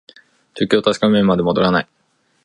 [0.55, 1.89] 状況を確かめるまで戻らない